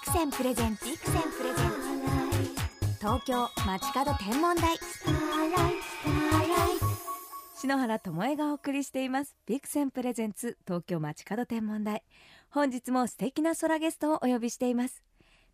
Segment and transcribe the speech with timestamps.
[0.00, 0.86] クセンプレゼンツ。
[0.86, 2.96] ビクセンプレゼンツ。
[3.00, 4.78] 東京街角天文台。
[7.54, 9.36] 篠原智恵がお送りしています。
[9.44, 12.02] ビクセンプレゼンツ東京街角天文台。
[12.48, 15.02] 本日も素敵な空ゲストをお呼びしています。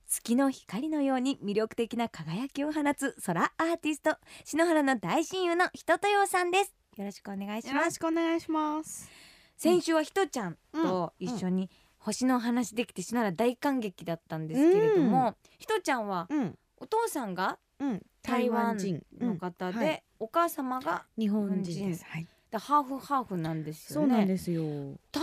[0.06, 4.16] 月の光のように魅力的な輝きを放つ空アーティスト。
[4.44, 6.72] 篠原の大親友のひととよさんです。
[6.96, 9.10] よろしくお願いしよろますしくお願いします。
[9.56, 11.68] 先週はひとちゃんと一緒に
[12.06, 16.58] 星のお話できて篠原大感激だったんですけれども、ひとちゃんはうん。
[16.78, 18.02] お父さんがうん。
[18.22, 19.02] 台湾人。
[19.20, 20.02] の方で、うんはい。
[20.20, 22.04] お母様が日本人です。
[22.04, 22.26] はい。
[22.50, 24.06] でハーフハーフなんですよね。
[24.08, 24.62] そうなんですよ。
[25.10, 25.22] 台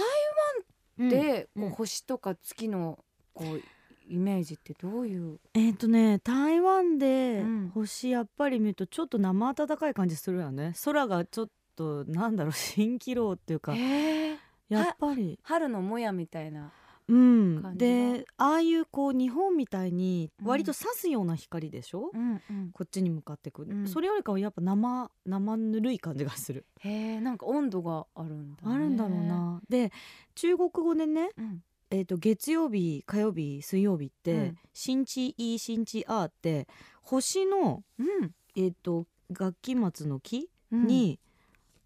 [1.00, 1.64] 湾で、うん。
[1.64, 3.00] こう星とか月の
[3.34, 3.62] こう
[4.10, 5.40] イメージってどういう？
[5.54, 7.72] えっ、とね台湾でうん。
[7.74, 10.74] 星やっぱり見るとちょっと生暖かい感じするよね。
[10.84, 13.74] 空がちょっとなんだろう 蜃気楼っていうか。
[13.74, 14.38] えー
[14.70, 15.40] やっぱり。
[15.44, 16.72] 春のもやみたいな
[17.08, 17.78] うん。
[17.78, 20.48] でああいうこう日本みたいにうん。
[20.48, 22.72] 割と刺すような光でしょ、うんうん。
[22.72, 23.88] こっちに向かってくる、うん。
[23.88, 29.62] それよりかはやっぱ生生ぬるい感じがする、へえんか温度があるんだ、ね、あるんだろうな。
[29.70, 29.92] で
[30.36, 31.64] 中国語でねうん。
[31.92, 36.68] えー、と月曜日火曜日水曜日ってうん「新地い新地あ」って
[37.04, 38.32] 星の、うん。
[38.56, 40.88] えー、と楽器末の木うん。
[40.88, 41.20] に、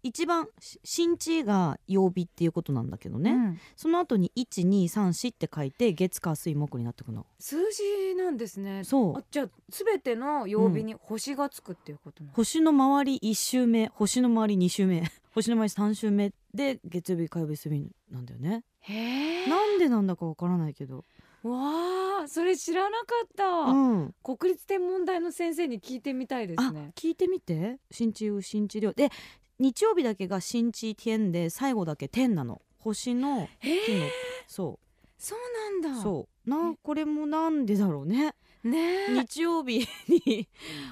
[0.02, 3.60] 一番し新地が曜日っていうことなんだけどね、うん。
[3.76, 7.26] その後に1234って書いて月火水木になってくの。
[7.38, 8.84] 数字なんですね。
[8.84, 9.18] そう。
[9.18, 15.02] あじゃあ全ての曜日に星がつくっていうことなの、星の周り1周目星の周り2周目
[15.34, 19.46] 星の周り3周目で月曜日火曜日水曜日なんだよね、へえ。
[19.48, 21.04] なんでなんだかわからないけど、
[21.42, 27.78] わあそれ知らなかった、うん、国立天文台の先生に聞いてみたいですあね聞いてみて。
[27.90, 29.10] 新地う新地量で
[29.58, 32.62] 日曜日だけが新地天で最後だけ天なの。
[32.78, 34.04] 星のへ日の。
[34.06, 34.10] え
[34.46, 34.78] そ
[35.18, 35.38] そう
[35.82, 36.00] なんだ。
[36.00, 36.50] うそう。
[36.50, 38.34] なえこれもなんでだろうね。
[38.62, 39.12] ねえ。
[39.12, 40.48] 日曜日に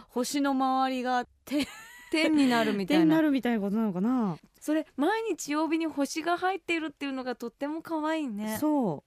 [0.08, 1.66] 星の周りが天
[2.10, 3.00] 天になるみたいな。
[3.02, 4.38] 天になるみたいなことなのかな。
[4.60, 8.58] それ毎日曜日に星が入っているっていうのがとっても可愛いね。
[8.58, 9.04] そ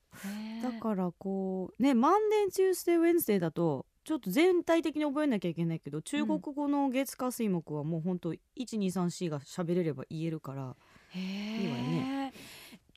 [0.62, 0.64] う。
[0.64, 10.76] だからこうねマンデーチュースデーウェンズデーだとちょっと全体的に覚えなきゃいけないけど中国語の月火水木はもうほんと1234が喋れれば言えるから
[11.14, 12.34] いいわよね。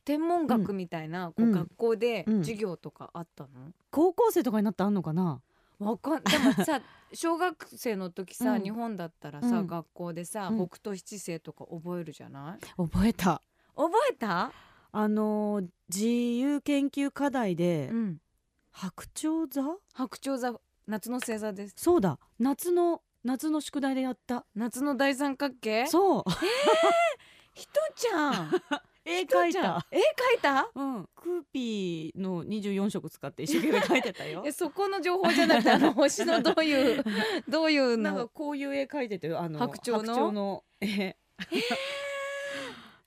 [0.06, 1.52] 天文学みたいな、こううん。
[1.52, 2.38] 学校でうん。
[2.38, 3.50] 授業とかあったの、
[3.90, 5.42] 高校生とかになってあんのかな？
[5.80, 6.80] わかんでもさ
[7.12, 8.62] 小学生の時さ、うん。
[8.62, 9.66] 日本だったらさ、うん。
[9.66, 10.66] 学校でさ、うん。
[10.66, 12.58] 北斗七星とか覚えるじゃない？
[12.74, 13.42] 覚えた。
[13.76, 14.50] 覚えた、
[14.92, 18.18] あのー自由研究課題でうん、
[18.70, 19.76] 白鳥座？
[19.92, 21.74] 白鳥座夏の星座です。
[21.76, 22.18] そうだ。
[22.38, 24.44] 夏の夏の宿題でやった。
[24.54, 25.86] 夏の大三角形？
[25.86, 26.24] そう。
[27.54, 28.50] ひとちゃん。
[29.04, 29.84] 絵ひとちゃん。
[29.90, 30.00] 絵描
[30.38, 30.68] いた？
[30.74, 31.08] うん。
[31.14, 34.42] クーピーの24色使って一生懸命描いてたよ。
[34.46, 37.04] えそこの情報じゃなくてあの 星のどういう
[37.48, 40.32] どういうなんかのこういう絵描いててあの白鳥の？
[40.32, 41.16] の絵。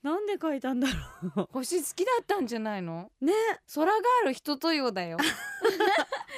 [0.04, 0.88] なんで描いたんだ
[1.36, 3.10] ろ星好きだったんじゃないの？
[3.22, 3.34] うね。
[3.74, 5.18] 空がある人とようだよ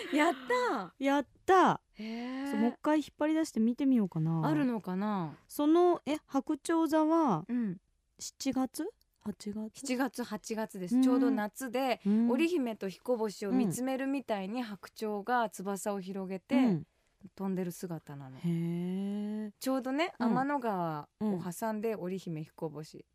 [0.15, 0.93] やった。
[0.99, 1.81] やった。
[1.93, 4.47] へそうもう一回引っ張り出して見てみようかな。
[4.47, 5.35] あるのかな？
[5.47, 7.79] そのえ白鳥座はうん。
[8.19, 8.89] 7月
[9.25, 11.01] ？8月？7月8月です、うん。
[11.03, 12.29] ちょうど夏で、うん。
[12.29, 16.87] 織姫と彦星を見つめるみたいに白鳥が翼を広げて、うん。
[17.35, 18.37] 飛んでる姿なの。
[18.37, 19.51] へえ。
[19.59, 20.29] ちょうどね、うん。
[20.29, 23.05] 天の川を挟んで織姫彦星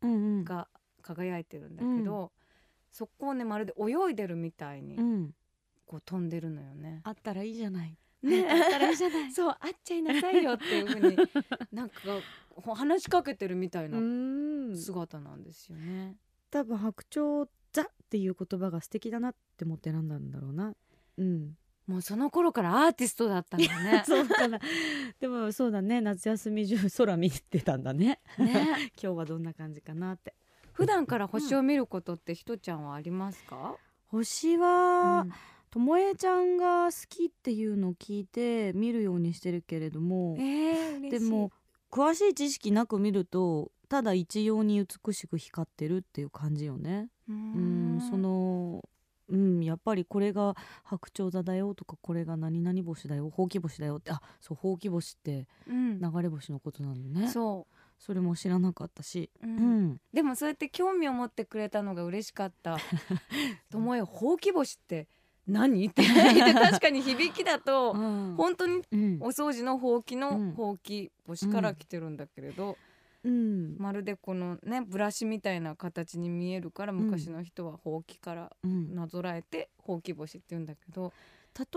[0.43, 0.67] が
[1.01, 2.31] 輝いてるんだけど、
[2.91, 5.35] そこをねまるで泳いでるみたいにうん
[5.85, 7.01] こう飛んでるのよね。
[7.03, 7.97] あったらいいじゃない。
[8.21, 8.47] ね。
[8.49, 9.31] あったらいいじゃない。
[9.33, 11.17] そう会っちゃいなさいよっていうふうに
[11.71, 11.95] なんか
[12.49, 14.77] ほ話しかけてるみたいうなん。
[14.77, 16.15] 姿なんですよね。
[16.49, 20.73] 多分白鳥座っていう言葉が素敵だなって思って選んだんだろうな。
[21.17, 21.57] うん。
[21.85, 24.03] もうその頃からアーティストだったんだね。
[24.07, 24.59] そうかな。
[25.19, 25.99] でもそうだね。
[25.99, 28.21] 夏休み中空見てたんだね。
[28.37, 28.91] ね。
[29.01, 30.33] 今日はどんな感じかなって。
[30.71, 33.75] 普段から星を見ることってひとちゃんはありますか？
[34.07, 35.33] 星はうん
[35.73, 41.51] ともえちゃんが好きっていうのを聞いて見るようにしてるけれどもえー、でも
[41.89, 47.07] 詳しい知識なく見るとただ一様に美しく光ってるっていう感じよね。
[47.27, 48.83] うんその
[49.29, 55.99] うんやっぱりこれが白鳥座だよとかこれが何々星だよほうき星だよってあそうほうき星ってうん。
[55.99, 57.29] 流れ星のことなのね。
[57.29, 57.65] そ
[57.97, 59.31] それも知らなかったし。
[59.41, 60.01] う、ううんん。
[60.13, 62.77] でもそうやって興味を持ってくれたのが嬉しかった。
[63.71, 65.07] ともえほうき星って
[65.47, 65.85] 何？
[65.87, 68.35] って聞いて確かに響きだとうん。
[68.37, 69.17] 本当にうん。
[69.21, 70.19] お掃除のほうきうん。
[70.19, 72.77] のほうき星から来てるんだけれど、
[73.23, 73.75] うん。
[73.77, 78.95] まるでこのねブラシみたいな形に見えるから昔の人はほうきからうん。
[78.95, 81.11] なぞらえてほうき星って言うんだけど、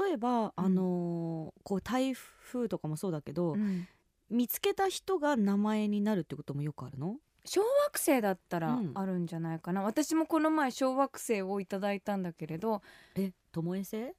[0.04, 3.86] 例えば、あのーこう台風とかもそうだけど、うん。
[4.30, 7.16] 見つけた人が名前になるってこともよくあるの？
[7.46, 8.92] 小惑星だったらうん。
[8.94, 12.82] あるんじゃないかな、私もこの前小惑星をいただいたんだけれど
[13.14, 13.62] え巴？
[13.62, 14.12] 星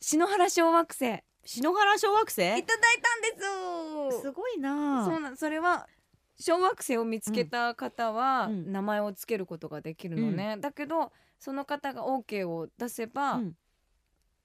[0.00, 4.22] 篠原小惑星いただい篠原小惑星たんです。
[4.22, 5.04] すごいな。
[5.04, 5.88] そうなんそれは
[6.38, 8.72] 小惑星を見つけた方はうん。
[8.72, 13.56] 名前をつけることができるのね、だけどその方が OK を出せば、うん。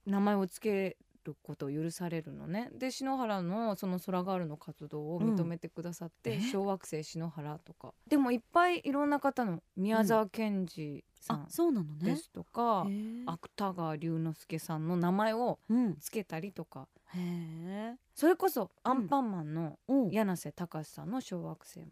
[0.05, 0.97] 名前をつけ
[1.27, 2.69] ることを許されるのね。
[2.73, 6.51] で篠原のその空ガールの活動を認めてくださって、うんえ？
[6.51, 7.93] 小惑星篠原とか。
[8.07, 15.97] でもいっぱいいろんな方の宮沢賢治さあんですとか、へー芥川龍之介さんの名前をうん。
[15.99, 16.87] つけたりとか。
[17.13, 17.95] へえ。
[18.13, 21.85] それこそアンパンマンのお柳瀬隆さんの小惑星も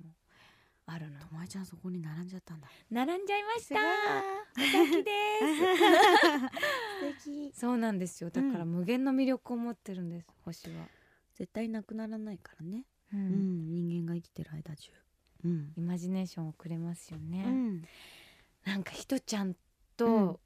[0.88, 1.20] あるの。
[1.20, 2.68] ともえちゃんそこに並んじゃったんだ。
[2.92, 3.84] 並んじゃいましすごい。
[3.84, 5.12] お先で
[7.22, 7.24] す。
[7.24, 7.54] 素敵。
[7.54, 8.30] そうなんですよ。
[8.30, 10.88] だからうん無限の魅力を持ってるんです星は、
[11.34, 12.86] 絶対なくならないからね。
[13.14, 13.66] ううん。
[13.66, 14.92] ん人間が生きてる間中。
[15.44, 15.74] うん。
[15.76, 17.84] イマジネーションをくれますよね、うん。
[18.66, 19.56] なんかひとちゃんうん。
[19.98, 20.40] と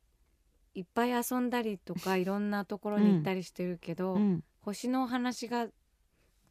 [0.74, 4.44] いっぱい遊んだりとか いろんなところに行ったりしてるけど、うん。
[4.62, 5.68] 星のお話が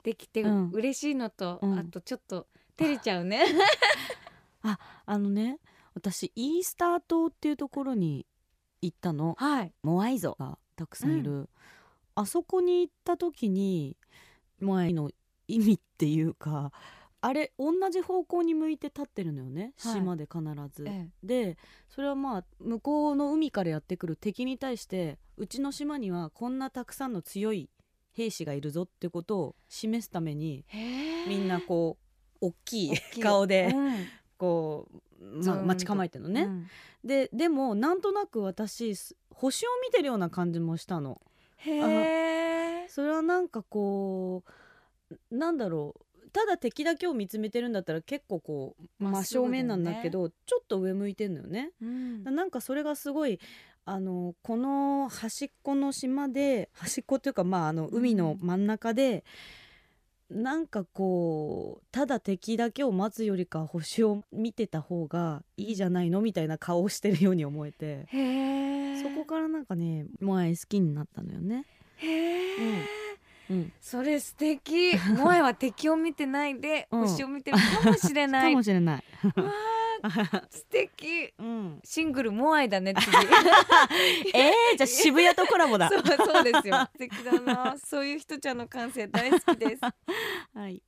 [0.02, 0.70] できてうん。
[0.70, 1.78] 嬉しいのと、うん。
[1.78, 2.46] あとちょっと
[2.78, 3.44] 照れちゃうね。
[5.06, 5.58] あのね
[5.94, 8.26] 私イースター島っていうところに
[8.80, 9.34] 行ったの。
[9.38, 9.72] はい。
[9.82, 11.48] モアイ像がたくさんいる、
[12.14, 13.96] あそこに行った時に
[14.60, 15.10] モアイの
[15.48, 16.72] 意味っていうか
[17.20, 19.94] あれ同じ方向に向いて立ってるのよね、はい。
[19.94, 20.86] 島で必ず。
[20.86, 21.58] えで
[21.88, 27.70] それはまあ向こうの海からやってくる敵に対してうちの島にはこんなたくさんの強い
[28.12, 31.26] 兵士がいるぞってことを示すためにえ。
[31.28, 32.07] みんなこう
[32.40, 34.06] 大きい顔でうん
[34.38, 34.88] こ
[35.20, 36.42] う、ま、待ち構えてるのね。
[36.42, 36.66] うん
[37.04, 41.20] ででもなんとなく私す星を見てるような感じもしたの。
[41.58, 42.88] へえ。
[42.88, 44.42] それはなんかこ
[45.30, 51.70] うなんだろうただ敵だけを見つめてるんだったら結構こう真正面なんだけど、ちょっと上向いてんのよね。
[51.80, 53.38] うんなんかそれがすごい
[53.84, 59.24] あのこの端っこの島で端っこっていうかまああのうん海の真ん中で、
[60.30, 68.06] なんかこうただ敵だけを待つよりか星を見てた方がいいじゃないのみたいな顔をしてるように思えて。
[69.02, 71.64] そこからなんかねモアイ好きになったのよね。
[73.50, 74.96] うん、それ素敵。
[75.16, 78.52] モアイは敵を見てないで、うん星を見てるかもしれない。
[78.52, 79.04] かもしれない。
[80.50, 81.32] 素敵。
[81.38, 83.16] うん、シングルモアイだね次。
[84.34, 85.88] えー、じゃあ渋谷とコラボだ。
[85.90, 86.76] そうそうですよ。
[86.92, 87.76] 素敵だな。
[87.78, 89.80] そういう人ちゃんの感性大好きです。
[90.54, 90.82] はい。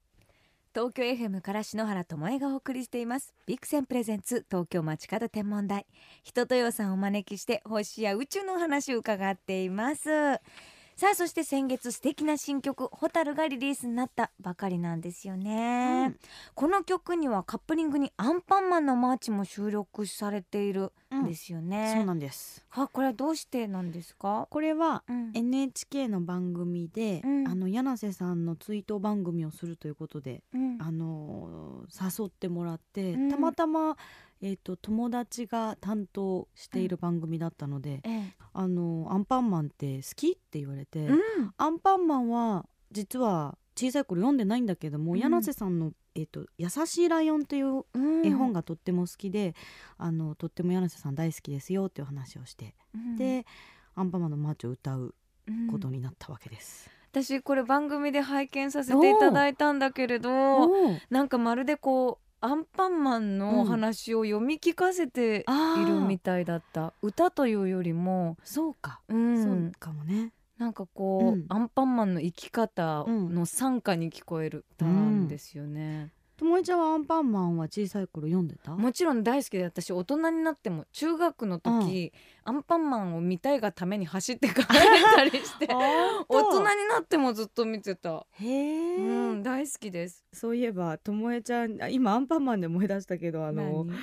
[0.72, 5.84] 東京 FM から篠原智恵がお送りしていますビクセンプレゼンツ東京街角天文台
[6.22, 10.08] 人とよさんをお招きして星や宇宙のお話を伺っています
[11.00, 16.16] さあそして先月素敵な新曲「ホタルがリリースになったばかりなんですよね、うん。
[16.54, 22.66] この曲にはカップリングにアンパンマンのマーチも収録されているんですよね、そうなんです。
[22.72, 25.30] あこれはどうしてなんですか、これはうん。
[25.32, 27.48] NHK の番組で、うん。
[27.48, 30.76] あの柳瀬さんの追悼番組をするということで、うん。
[30.82, 33.30] あのー誘ってもらって、うん。
[33.30, 33.96] たまたま、
[34.42, 38.34] えー、と友達が担当している番組だったので「ええ。
[38.52, 41.20] あのーアンパンマンって好き?」って言われて、うん。
[41.56, 45.18] アンパンマンは実は小さい頃読んでないんだけども、うん。
[45.18, 48.26] やなせさんの、えーと「優しいライオン」といううん。
[48.26, 49.54] 絵本がとっても好きで、
[49.98, 53.16] あのとってもやなせさん大好きですよっていう話をして、うん。
[53.16, 53.46] で
[53.94, 55.14] アンパンマンのマーチを歌う
[55.46, 55.68] うん。
[55.68, 56.90] ことになったわけです。
[57.12, 60.70] 私これ番組で拝見させていただいたんだけれど
[61.10, 65.44] なんかまるでこうアンパンマンのお話を読み聞かせて
[65.76, 69.42] いるみたいだった、歌というよりも、そうか、うん。
[69.42, 70.32] そうかもね。
[70.56, 71.46] なんかこう、うん。
[71.48, 78.74] アンパンマンの生き方の賛歌に聞こえる歌なんですよね、ともえちゃんはアンパンマンは小さい頃読んでた？
[78.74, 90.24] もちろん大好きで私大人になっても中学の時、アンパンマンを見たいがために走って帰れたりして 大人になってもずっと見てた、へえ、うん、大好きです。
[90.32, 93.98] そういえばともえちゃんあ今アンパンマンで思い出したけどあの何？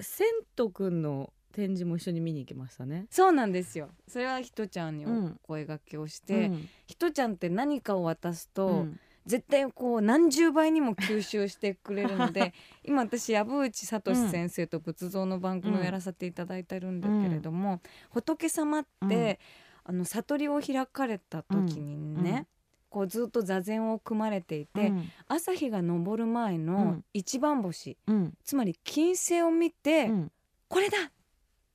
[0.00, 3.06] セントくんの展示も一緒に見に行きましたね。
[3.10, 3.90] そうなんですよ。
[4.08, 5.38] それはひとちゃんにうん。
[5.44, 6.68] お声掛けをして、うん。
[6.86, 12.54] ひとちゃんって何かを渡すと、うん絶対こう何十倍にも吸収してくれるので
[12.84, 17.80] 今私藪内聡先生と仏像の番組をやらせていただいてるんだけれども、
[18.10, 19.40] 仏様って、
[19.84, 22.46] あの悟りを開かれた時にね、
[22.88, 25.10] こうずっと座禅を組まれていて、うん。
[25.28, 27.04] 朝日が昇る前うのん。
[27.12, 28.34] 一番星、うん。
[28.44, 30.32] つまり金星を見て、うん。
[30.68, 31.12] これだっ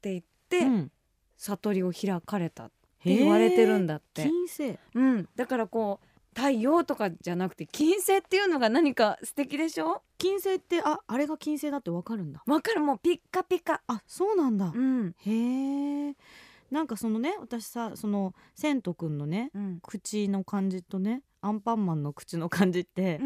[0.02, 0.92] て言って、うん。
[1.38, 2.72] 悟りを開かれたっ
[3.04, 4.24] て言われてるんだって。
[4.24, 4.78] 金星。
[4.96, 10.02] うん、だからこう太陽とかじゃなくて金星っていうのが何か素敵でしょ？
[10.18, 12.42] 金星ってああれが金星だってわかるんだ。
[12.46, 12.82] わかる。
[12.82, 13.82] もうピッカピカ。
[13.88, 15.16] あそうなんだ、うん。
[15.26, 16.16] へえ。
[16.72, 19.80] なんかそのね私さそのセントくんのねうん。
[19.82, 23.20] 口の感じとねアンパンマンの口の感じって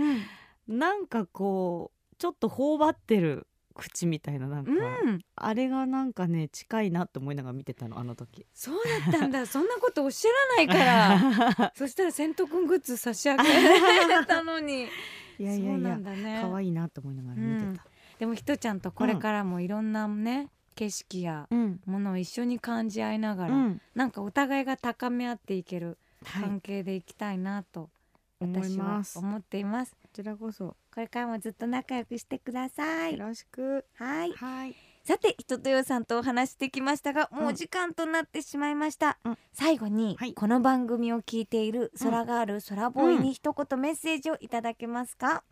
[0.67, 0.79] う、ん。
[0.79, 3.45] なんかこうちょっと頬張ってる
[3.75, 8.45] 口みたいななんか、うん、あれがなんかね近いなって思いながら見てたのあの時。
[8.53, 9.45] そうだったんだ。
[9.47, 11.73] そんなことおっしゃらないから。
[11.75, 14.87] そしたらセント君グッズ差し上げられたのに。
[15.37, 16.39] いやいやいやなんだね。
[16.41, 17.85] 可愛いなと思いながら見てた。
[18.17, 21.81] でもひとちゃんとこれからもいろんなね、景色やうん。
[21.85, 23.81] ものを一緒に感じ合いながら、うん。
[23.93, 27.89] なんかお互いが高め合っていけるはい関係でいきたいなと、
[28.39, 33.17] 私は思っていますちらこそこれからもずっと仲良くしてください。
[33.17, 33.83] よろしく。
[33.95, 34.31] はい。
[34.31, 34.75] はい。
[35.03, 39.37] さて人とよさんとお話してきましたがもううん時間となってしまいました、うん。
[39.51, 40.33] 最後に、はい。
[40.33, 45.43] この番組を聞いている空がある空ボーイに一言メッセージをいただけますか、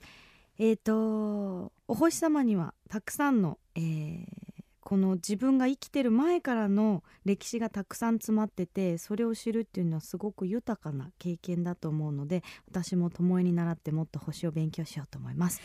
[0.57, 4.42] えー、とお星様にはたくさんの、えー
[4.83, 15.61] この自分が生きてる前からの歴史がたくさん詰まっててそれを知るっていうのはすごく豊かな経験だと思うので私も巴に習ってもっと星を勉強しようと思います。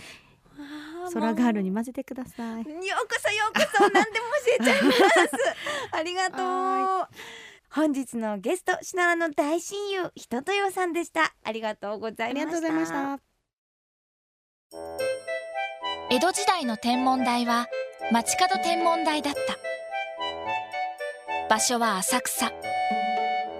[1.13, 2.63] 空ガールに混ぜてください。
[2.63, 2.69] ようこ
[3.21, 4.99] そようこそ何でも教えちゃいます。
[5.97, 7.09] ありがとう。
[7.71, 11.35] 本日のゲストシナラの大親友人とよさんでした。
[11.43, 13.21] ありがとうございました。
[16.11, 17.67] 江戸時代の天文台は
[18.11, 19.41] 街角天文台だった。
[21.51, 22.51] 場所は浅草。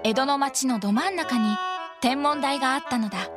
[0.03, 1.55] 江戸の街のど真ん中に
[2.01, 3.29] 天文台があったのだ。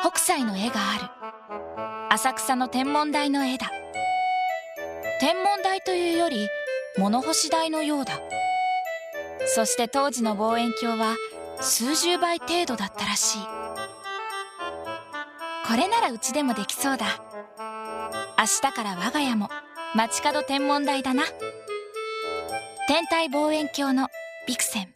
[0.00, 0.96] 北斎の絵があ
[2.08, 2.14] る。
[2.14, 3.70] 浅草の天文台の絵だ。
[5.20, 6.48] 天文台というより
[6.96, 8.14] 物干し台のようだ。
[9.44, 11.16] そして当時の望遠鏡は
[11.60, 13.42] 数十倍程度だったらしい。
[15.66, 17.27] これならうちでもできそうだ。
[18.38, 19.48] 明日から我が家も
[19.96, 21.24] 街角天文台だな。
[22.86, 24.06] 天体望遠鏡の
[24.46, 24.94] ビクセン。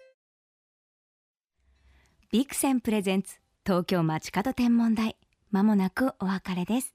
[2.30, 5.16] ビクセンプレゼンツ東京街角天文台。
[5.50, 6.94] まもなくお別れです。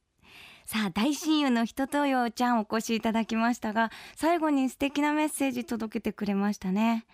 [0.66, 7.06] さあ大親友の人とようちゃんお越しいただきましたが最後に素敵なメッセージ届けてくれましたね。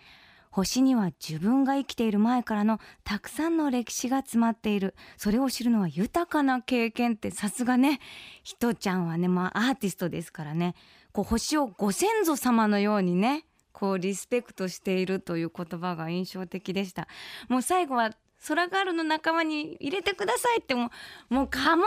[0.54, 4.94] 星には自分が生きている前からのたくさんの歴史が詰まっている。
[5.16, 7.98] それを知るのは豊かな経験ってさすがね。
[8.44, 10.76] ひとちゃんはねまあアーティストですからね。
[11.10, 17.08] こう星をご先祖様のようにねこうリスペクトしているという言葉が印象的でした。
[17.48, 18.12] もう最後は
[18.46, 20.90] 空ガールの仲間に入れてくださいっても
[21.30, 21.86] うもうカモン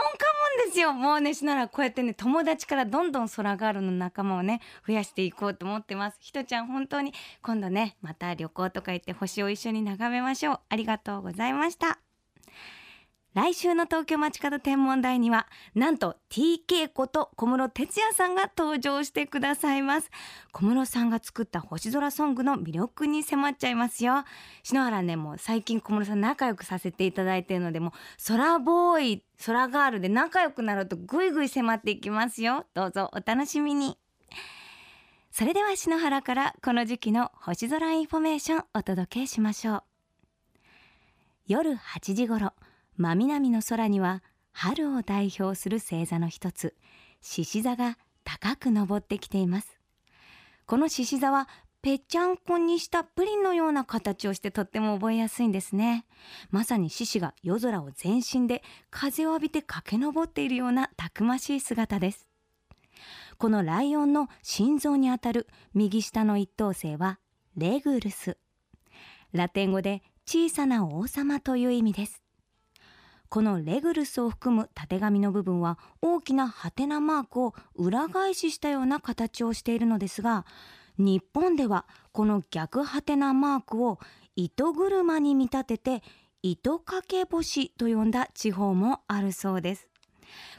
[0.60, 0.92] モンですよ。
[0.92, 6.18] もうねしならこうやってね友達からどんどん空ガールの仲間をね増やしていこうと思ってます。
[6.20, 7.12] ひとちゃん本当に
[7.42, 10.60] 今度ねまた旅行とか行って星を一緒に眺めましょう。
[10.68, 12.07] ありがとうございました。
[13.34, 20.10] 来週の東京街角天文台にはなんと TK こと小室哲哉さんが登場してくださいます。
[20.50, 24.24] 小室さんが作った星空ソングの魅力に迫っちゃいますよ。
[24.62, 27.92] 篠原ねもう最近小室さん仲良くさせていただいているのでもう
[28.26, 32.64] 空ボーイ空ガールで仲良くなるとぐいぐい迫っていきますよ。
[32.74, 33.98] どうぞお楽しみに。
[35.30, 39.82] それでは篠原からこの時期の星空インフォメーションお届けしましょう。
[41.46, 42.52] 夜8時頃
[42.98, 46.74] 真南の空には春を代表する星座の一つ
[47.20, 49.78] 獅子座が高く昇ってきています。
[50.66, 51.48] この獅子座は
[51.80, 56.06] ぺっちゃんこにしたプリンのような形をしてとっても覚えやすいんですね。
[56.50, 62.26] まさに獅子が夜空を全身で風を浴びて駆け上っているようなたくましい姿です。
[63.38, 67.20] このライオンの心臓にあたる右下の一等星は
[67.56, 68.36] レグルス。
[69.32, 72.22] ラテン語で小さな王様という意味です。
[73.28, 80.46] このレグルスを含むたてがみの部分は大きなハテナマークを裏返ししたような形をしているのですが
[80.96, 83.98] 日本ではこの逆ハテナマークを
[84.34, 86.02] 糸車に見立てて
[86.42, 89.88] 糸掛け星と呼んだ地方もあるそうです。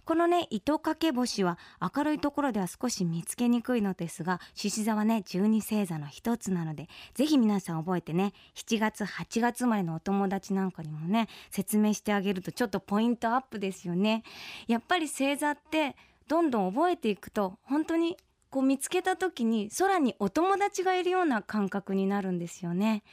[0.06, 1.58] このね糸掛け星は
[1.96, 14.24] 明るいところでは少し見つけにくいのですが獅子座はね12星座の一つなのでぜひ皆さん覚えてね7月8月生まれのお友達なんかにもね説明してあげるとちょっとポイントアップですよね。
[14.68, 15.96] やっぱり星座って
[16.28, 18.18] どんどん覚えていくと本当に
[18.50, 23.04] こう見つけた時に空にお友達がいるような感覚になるんですよね。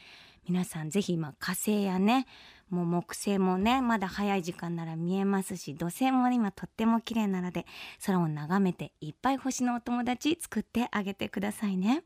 [0.49, 2.27] 皆さんぜひ今火星やね
[2.71, 7.67] もう木星もねまだ早い時間なら見えますし土星も今とっても綺麗なので
[8.05, 12.03] 空を眺めていっぱい星のお友達作ってあげてくださいね。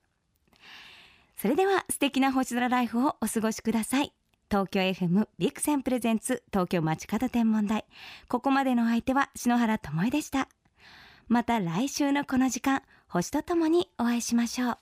[1.37, 4.12] それでは素敵な星空ライフをお過ごしください。
[4.50, 7.87] 東京 FM ビクセンプレゼンツ東京街角天文台。
[8.28, 10.49] ここまでの相手は篠原智恵でした。
[11.28, 14.78] また来週のこの時間星とともにお会いしましょう。